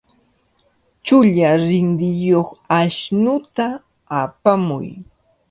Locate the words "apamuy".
4.21-4.87